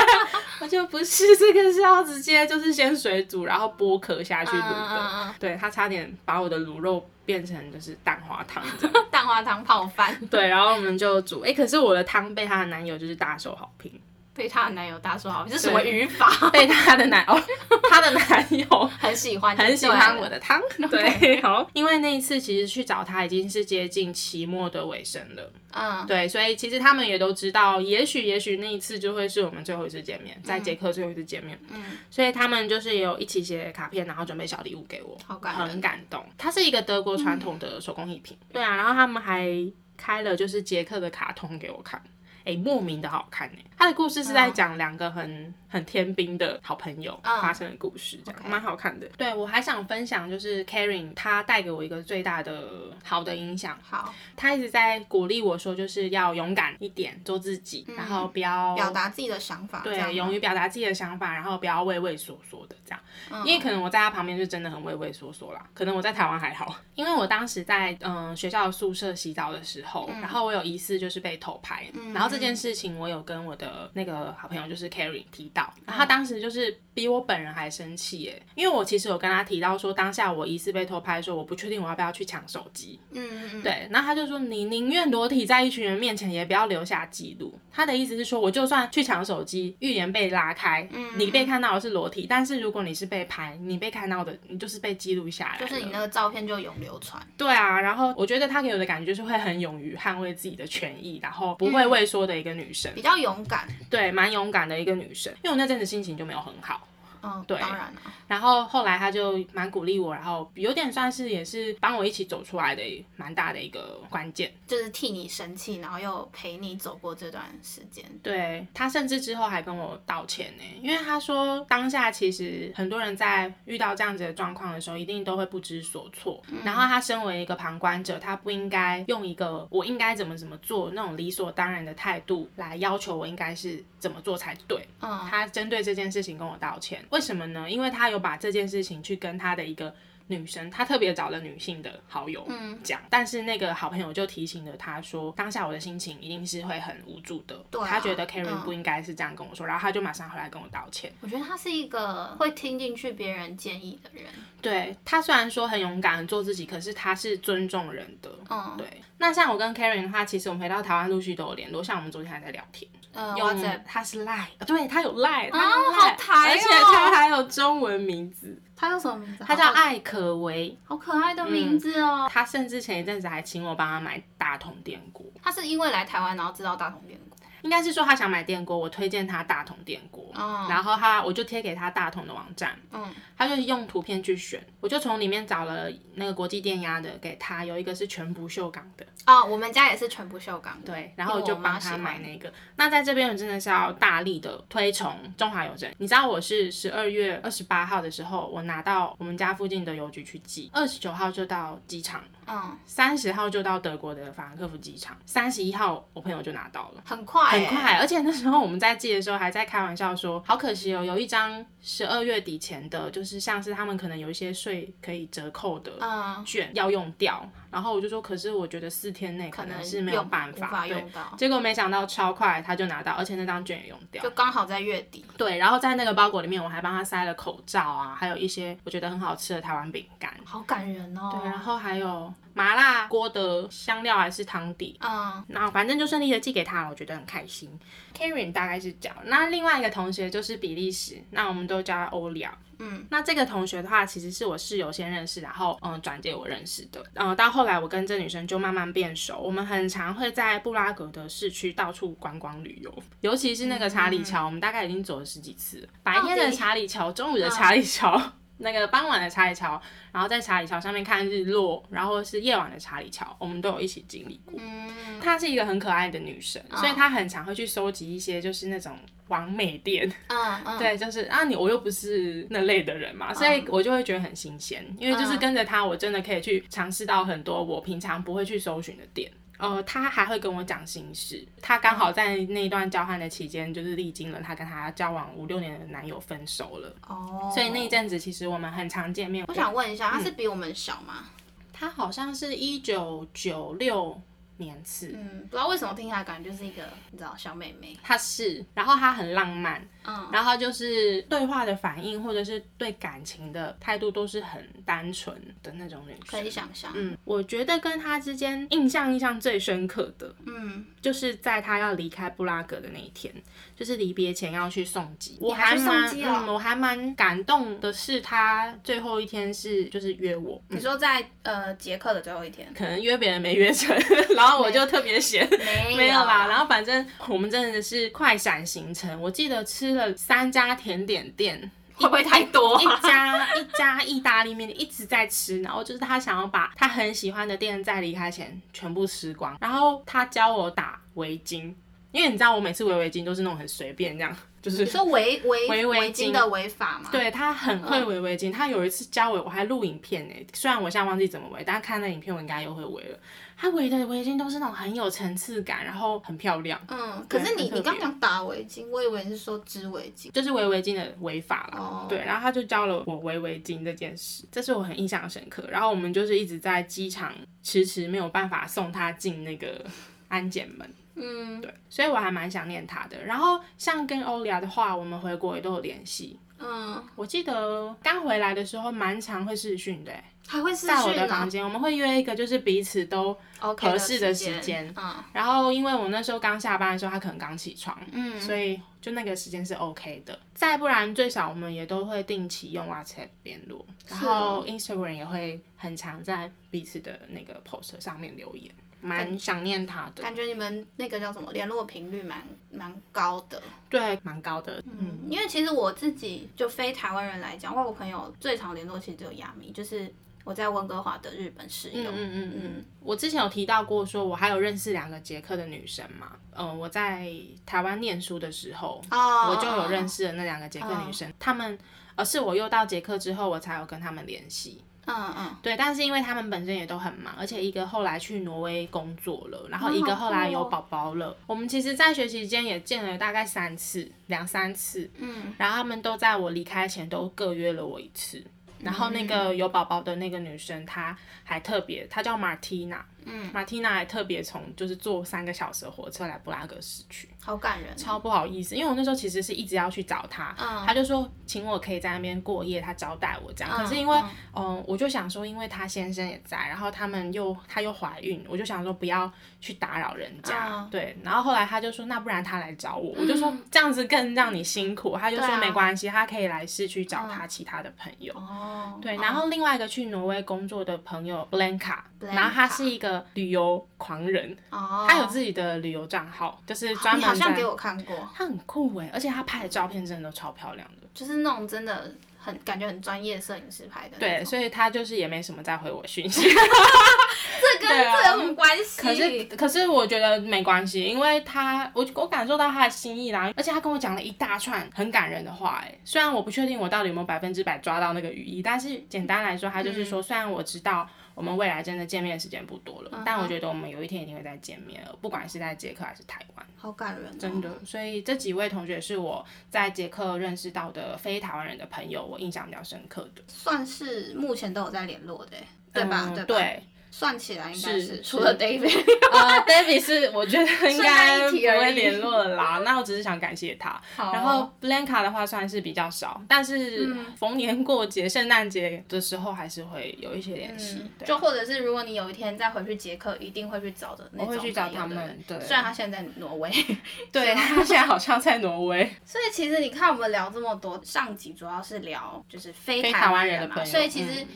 [0.61, 8.63] 我就不是这个是要直接就是先水煮，然后剥壳下去卤的，对他差点把我的卤肉变成就是蛋花汤
[9.11, 10.17] 蛋花汤泡饭。
[10.31, 13.93] 对，然后我们就煮，哎、可是我的汤被她的男友就是大受好评，
[14.37, 16.31] 被她的男友大说好，这是什么语法？
[16.53, 17.43] 被她的男哦，
[17.91, 18.67] 她的男友
[19.01, 20.39] 很喜欢，很喜欢我的。
[20.39, 36.25] 汤，对，好，因为那一次其实去找他已经是接近期末的尾声了，嗯，对，所以其实他们也都知道，也许也许那一次就会是我们最后一次见面，在捷克最后一次见面，嗯，所以他们就是有一起写卡片，然后准备小礼物给我，好感很感动。
[36.37, 39.49] 它是一个德国传统的手工艺品，对啊，然后他们还
[39.97, 42.01] 开了就是捷克的卡通给我看。
[42.47, 43.59] 哎、莫名的好看哎！
[43.77, 47.43] 他的故事是在讲两个很很天兵的好朋友嗯。
[47.43, 49.07] 发生的故事，这样蛮好看的。
[49.19, 52.71] 对我还想分享，就是 Karen 他带给我一个最大的
[53.05, 63.01] 好的影响，好，他一直在鼓励我说，就是要勇敢一点，做自己，然后不要表达自己的想法，对，勇于表达自己的想法，然后不要畏畏缩缩的这样。
[63.31, 63.45] 嗯。
[63.47, 87.59] 因为可能我在他旁边就真的很畏畏缩缩啦，可能我在台湾还好，因为我当时在嗯、呃学校的宿舍洗澡的时候，然后我有疑似就是被偷拍，然后这件事情我有跟我的那个好朋友就是 Carrie 提到，然后他当时就是比我本人还生气耶，因为我其实有跟他提到说当下我疑似被偷拍的时候，我不确定我要不要去抢手机，嗯嗯嗯，对，然后他就说你宁愿裸体在一群人面前，也不要留下记录。
[87.71, 95.59] 他的意思是说，我就算去抢手机，预言被拉开，嗯你被看到的是裸体，但是如果你是被拍，你被看到的，你就是被记录下来。
[95.59, 105.33] 就是你那个照片就永流传，对啊，然后我觉得他给我的感觉就是会很勇于捍卫自己的权益，然后不会畏缩的一个女生，比较勇敢，对，蛮勇敢的一个女生。
[105.45, 106.87] 因为我那阵子心情就没有很好。
[107.23, 112.83] 嗯，对当然了，然后后来他就蛮鼓励我，然后有点算是也是帮我一起走出来的
[113.17, 114.53] 蛮大的一个关键。
[114.67, 126.43] 就是替你生气，然后又陪你走过这段时间，对他甚至之后还跟我道歉呢，因为他说当下其实很多人在遇到这样子的状况的时候，一定都会不知所措。
[126.65, 134.87] 然后他身为一个旁观者，他不应该用一个我应该怎么怎么做那种理所当然的态度来要求我应该是怎么做才对。
[135.01, 137.71] 嗯，他针对这件事情跟我道歉，为什么呢？
[137.71, 139.95] 因为他有把这件事情去跟他的一个
[140.29, 142.47] 女生，他特别找了女性的好友
[142.83, 151.13] 讲，但是那个好朋友就提醒了他说，当下我的心情一定是会很无助的，对啊他觉得 Karen 嗯不应该是这样跟我说，然后他就马上回来跟我道歉。
[151.21, 154.25] 我觉得他是一个会听进去别人建议的人，
[154.61, 158.29] 对他虽然说很勇敢很做自己，可是他是尊重人的。
[158.51, 158.87] 嗯，对，
[159.19, 169.45] 那像我跟 Karen 的话，其实我们回到台湾陆续都有联络，像我们昨天还在聊天，呃用，WhatsApp，他是 Line，对他有啊用 Line，好而且他还有中文名字，他叫什么名字？
[169.45, 170.79] 他叫艾可唯。
[170.85, 172.29] 好可爱的名字哦。
[172.31, 175.25] 他甚至前一阵子还请我帮他买大同电锅。
[175.43, 190.81] 他是因为来台湾然后知道大同电锅，应该是说他想买电锅，我推荐他大同电锅，哦然后他我就贴给他大同的网站，嗯，他就用图片去选，我就从里面找了那个国际电压的给他，有一个是全不锈钢的，哦，我们家也是全不锈钢。
[190.85, 192.53] 对，然后我就帮他买那个。
[192.77, 195.91] 那在这边我真的是要大力的推崇中华邮政。
[195.99, 207.03] 你知道我是十二月二十八号的时候，我拿到我们家附近的邮局去寄，二十九号就到机场，嗯，三十号就到德国的法兰克福机场，三十一号我朋友就拿到了。
[207.05, 221.11] 很快、欸，很快，而且那时候我们在寄的时候还在开玩笑说，好可惜哦，有一张十二月底前的，就是像是他们可能有一些税可以折扣的嗯，券要用掉，然后我就说，可是我觉得四天内可可能能是没有办法，用。
[221.11, 224.23] 到，结果没想到超快他就拿到，而且那张券也用掉。
[224.23, 225.25] 就刚好在月底。
[225.37, 230.33] 对，然后在那个包裹里面，我还帮他塞了口罩啊，还有一些我觉得很好吃的台湾饼干。
[230.45, 231.31] 好感人哦。
[231.33, 237.69] 对，然后还有麻辣锅的香料还是汤底，嗯，那反正就顺利的寄给他了，我觉得很开心。
[238.17, 242.57] Karen 大概是这样，那另外一个同学就是比利时，那我们都叫他欧利亚。
[242.79, 247.05] 嗯，那这个同学的话，其实是我室友先认识，然后嗯转介我认识的。
[247.13, 255.89] 嗯、到后来我跟这女生就慢慢变熟，我们很常会在布拉格的市区到处观光旅游，尤其是那个查理桥，我们大概已经走了十几次了。
[256.03, 258.33] 白天的查理桥，中午的查理桥。
[258.59, 259.81] 那个傍晚的查理桥，
[260.13, 264.59] 然后在查理桥上面看日落，然后是夜晚的查理桥，我们都有一起经历过。
[264.59, 268.97] 嗯，她是一个很可爱的女生，所以她很常会去收集一些就是那种
[269.29, 279.31] 完美店，嗯嗯， 对，就是啊你我又不是那类的人嘛，所以我就会觉得很新鲜，因为就是跟着她，我真的可以去尝试到很多我平常不会去搜寻的店。
[279.59, 281.47] 呃，她还会跟我讲心事。
[281.61, 289.45] 她刚好在那一段交换的期间，就是历经了她跟她交往五六年的男友分手了，哦，所以那一阵子其实我们很常见面。
[289.49, 291.25] 我想问一下，他是比我们小吗？
[291.73, 294.21] 她好像是一九九六
[294.57, 297.95] 年次，嗯，不知道为什么听起来感觉就是一个你知道小妹妹。
[298.03, 306.47] 她是，然后她很浪漫，嗯，然后就是对话的反应或者是对感情的态度都是很单纯的那种女可生。
[306.47, 306.93] 以想象。
[306.95, 313.33] 嗯，我觉得跟他之间印象印象最深刻的，嗯，就是在他要离开布拉格的那一天，
[313.75, 315.39] 就是离别前要去送机。
[315.41, 323.97] 我还送蛮机哦嗯，我还蛮感动的是，他最后一天是就是约我，你说在呃捷克的最后一天，可能约别人没约成，
[324.37, 325.49] 然后我就特别闲。
[325.51, 341.75] 没没有啦，然后反正我们真的是快闪行程，我记得吃了三家甜点店， 会不会太多、一家一家意大利面一直在吃，然后就是他想要把他很喜欢的店在离开前全部吃光，然后他教我打围巾，
[342.13, 350.35] 因为你知道我每次围围巾都是那种很随便这样，就是你说围围 围围巾巾的围法嘛？，对他很会围围巾，他有一次教我，我还录影片呢。
[350.53, 353.19] 虽然我现在忘记怎么围，但看那影片我应该又会围了。
[353.59, 360.31] 他围的围巾都是那种很有层次感，然后很漂亮，嗯，可是你你刚讲打围巾，我以为是说织围巾。
[360.31, 361.79] 就是围围巾的围法啦。
[361.79, 365.67] 哦对，然后他就教了我围围巾这件事，这是我很印象深刻。
[365.71, 369.83] 然后我们就是一直在机场迟迟没有办法送他进那个
[370.29, 370.89] 安检门。
[371.15, 373.25] 嗯对，所以我还蛮想念他的。
[373.25, 376.39] 然后像跟欧利亚的话，我们回国也都有联系。
[376.59, 390.39] 嗯，我记得刚回来的时候蛮常会视讯的欸，还会视在我的房间，我们会约一个就是彼此都，OK 合适的时时间嗯然后因为我那时候刚下班的时候，他可能刚起床，嗯，所以就那个时间是 OK 的。
[390.55, 398.75] 再不然，最少我们也都会定期用 WhatsApp 联络，然后 Instagram 也会很常在彼此的那个 post 上面留言，
[399.07, 400.23] 蛮想念他的。
[400.23, 403.63] 感觉你们那个叫什么联络频率蛮蛮高的。
[403.89, 404.83] 对，蛮高的。
[404.87, 410.13] 嗯，嗯，因为其实我自己就非台湾人来讲，外国朋友最常联络其实只有亚米，就是
[410.45, 412.11] 我在温哥华的日本室友。
[412.11, 416.33] 嗯嗯嗯嗯我之前有提到过，说我还有认识两个捷克的女生嘛。
[416.59, 417.31] 嗯、我在
[417.65, 421.79] 台湾念书的时候，哦，我就有认识了那两个捷克女生，她们，
[422.15, 424.83] 而是我又到捷克之后，我才有跟她们联系。
[425.07, 431.37] 嗯嗯，对，但是因为他们本身也都很忙，而且一个后来去挪威工作了，然后一个后来有宝宝了。
[431.47, 435.09] 我们其实，在学期间也见了大概三次，两三次。
[435.19, 438.45] 嗯，然后他们都在我离开前都各约了我一次。
[438.81, 447.29] 然后那个有宝宝的那个女生，她还特别，她叫 Martina，嗯，Martina 还特别从就是坐三个小时的火车来布拉格市区。
[447.43, 447.97] 好感人。
[447.97, 453.73] 超不好意思，因为我那时候其实是一直要去找他，嗯他就说请我可以在那边过夜，他招待我这样。
[453.77, 461.17] 嗯可是因为嗯嗯、我就想说，因为他先生也在，然后他们又她又怀孕，我就想说不要去打扰人家，嗯对。
[461.23, 468.33] 然后后来他就说，那不然他来找我，我就说这样子更让你辛苦，他就说没关系，他可以来市区找他其他的朋友。
[468.35, 481.07] 哦，对，哦然后另外一个去挪威工作的朋友 Blanca，Blanca 然后他是一个个旅游狂人，哦，他有自己的旅游账号，就是专门好像给我看过，他很酷哎，而且他拍的照片真的都超漂亮的。
[481.15, 482.13] 就是那种真的
[482.47, 486.43] 很感觉很专业摄影师拍的对，所以他就是也没什么再回我讯息。
[486.49, 489.03] 这跟这有什么关系？
[489.03, 501.09] 可是可是我觉得没关系，因为他我我感受到他的心意啦，而且他跟我讲了一大串很感人的话哎，虽然我不确定我到底有没有百分之百抓到那个语义，但是简单来说，他就是说，虽然我知道。
[501.37, 506.67] 我们未来真的见面时间不多了，但我觉得我们有一天一定会再见面了，不管是在捷克还是台湾。
[506.79, 515.57] 好感人、哦，真的，所以这几位同学是我在捷克认识到的非台湾人的朋友，我印象比较深刻的，算是目前都有在联络的，
[515.93, 516.27] 对吧？
[516.29, 516.45] 嗯对吧？
[516.47, 516.83] 对，
[517.19, 518.93] 算起来应该是除了 David，
[519.33, 523.99] 呃，David 是我觉得应该不会联络了啦， 那我只是想感谢他。
[524.15, 524.35] 好。
[524.35, 527.27] 然后 Blanca 的话算是比较少，但是嗯。
[527.37, 531.03] 逢年过节、圣诞节的时候还是会有一些联系。
[531.25, 536.71] 就或者是如果你有一天再回去捷克，一定会去找的那种我会去找他们，对，虽然他现在在挪威，
[537.33, 539.11] 对他现在好像在挪威。
[539.25, 544.49] 所以其实你看我们聊这么多，上集主要是聊就是非非台湾人嘛，所以其实嗯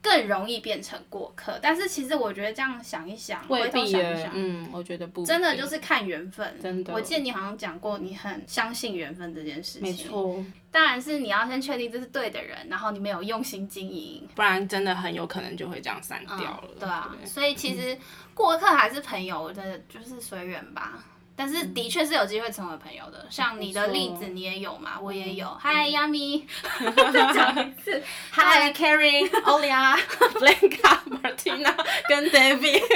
[0.00, 1.58] 更容易变成过客。
[1.60, 6.56] 但是其实我觉得这样想一想，回头想一想，，嗯，我觉得不真的就是看缘分。
[6.62, 9.82] 真的我记得你好像讲过，你很相信缘分这件事情。
[9.82, 14.26] 没，错，当然是你要先确定这是对的人，然后你没有用心经营。
[14.34, 16.64] 不然真的很有可能就会这样散掉了。
[16.64, 17.96] 嗯对啊，对所以其实
[18.34, 21.04] 过客还是朋友，我觉得就是随缘吧。
[21.40, 25.46] 但是的确是有机会成为朋友的，像你的例子你也有嘛，我也有。
[25.60, 26.42] 嗨，Yummy，
[27.12, 28.02] 再讲一次。
[28.34, 29.96] Hi Carrie、Olia、
[30.34, 31.72] Blanca、Martina
[32.08, 32.82] 跟 David，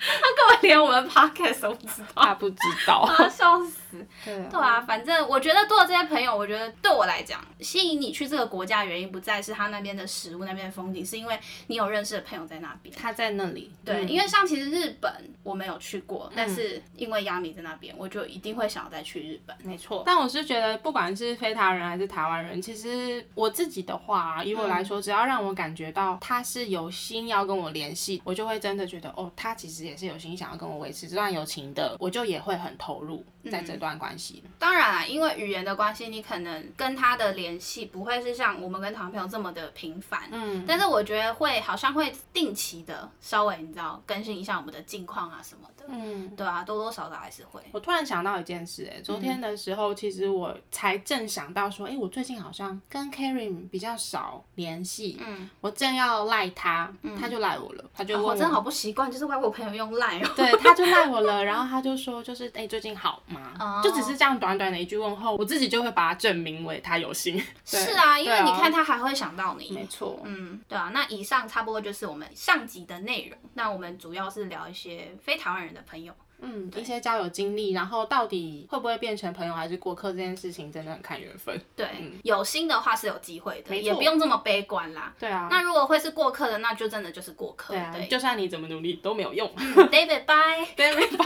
[0.00, 2.96] 他根本连我们 podcast 都不知道，他不知道。
[2.96, 3.87] 啊，笑死。
[4.24, 4.34] 对。
[4.34, 12.94] 啊对啊，反正我觉得多了这些朋友，我觉得对我来讲，吸引你去这个国家的原因不再是他那边的食物、那边的风景，是因为你有认识的朋友在那边。
[12.94, 13.70] 他在那里。
[13.84, 14.08] 对，嗯。
[14.08, 15.12] 因为像其实日本
[15.42, 19.56] 我没有去过，但是因为亚米在那边，我就一定会想要再去日本。
[19.62, 34.42] 没错，但我是觉得，不管是非台人还是台湾人，其实我自己的话、啊以我来说，只要让我感觉到他是有心要跟我联系，我就会真的觉得，哦，他其实也是有心想要跟我维持这段友情的，我就也会很投入在这段关系。
[34.58, 40.28] 当然啊，因为语言的关系，你可能跟他的联系不会是像我们跟台湾朋友这么的频繁。
[40.30, 46.28] 嗯，但是我觉得会好像会定期的稍微你知道更新一下我们的近况啊什么的，嗯。
[46.36, 47.60] 对啊，多多少少还是会。
[47.72, 60.30] 我突然想到一件事、哎，昨天的时候，其实我才正想到说，哎、我最近好像跟 Karen 比较少联系，嗯，我正要赖他，他就赖我了，他就问我真的好不习惯，就是外国朋友用 Line 哦。
[60.36, 63.54] 对，他就赖我了， 然后他就说，就是哎、最近好吗？
[63.58, 67.42] 哦就只是这样短短的一句问候，我自己就会把它证明为他有心。
[67.64, 69.70] 是啊，因为你看他还会想到你。
[69.70, 73.38] 没错，嗯，对啊，那以上差不多就是我们上集的内容。
[73.54, 76.12] 那我们主要是聊一些非台湾人的朋友。
[76.40, 81.60] 嗯，一些交友经历，然后到底会不会变成朋友还是过客这件事情，真的很看缘分。
[81.74, 81.88] 对，
[82.22, 85.12] 有心的话是有机会的，也不用这么悲观啦。
[85.18, 87.74] 对啊，那如果会是过客的，那就真的就是过客。
[87.74, 89.50] 对啊，对就算你怎么努力都没有用。
[89.56, 90.64] ，David bye。
[90.76, 91.16] 对，拜拜。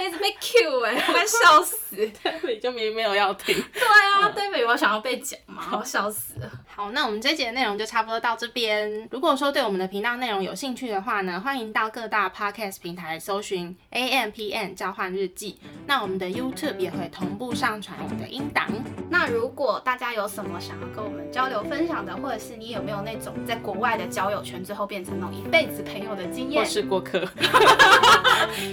[0.00, 1.78] 一直被 Q 哎、我快笑死。
[2.48, 3.54] 你就明明没有要听。
[3.72, 5.78] 对啊，David 有想要被讲吗？
[5.78, 6.50] 我笑死了。
[6.74, 9.08] 好，那我们这节的内容就差不多到这边。
[9.10, 15.60] 如果说对我们的频道内容有兴趣的话呢，欢迎到各大 podcast 平台搜寻 A M P N 交换日记。
[15.86, 18.66] 那我们的 YouTube 也会同步上传我们的音档。
[19.10, 27.20] 那如果大家有什么想要跟我们交流分享的，或者是你有没有那种在国外的交友圈最后变成那种一辈子朋友的经或验是过客，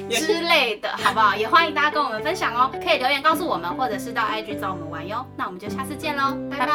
[0.10, 1.36] 之类的，好不好？
[1.36, 5.26] 也欢迎大家跟我们分享哦，可以留言告诉我们，或者是到 IG 找我们玩哟。
[5.36, 6.74] 那我们就下次见喽，拜拜拜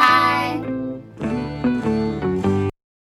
[1.20, 1.93] 拜